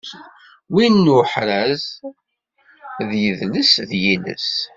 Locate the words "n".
1.05-1.13, 3.05-3.09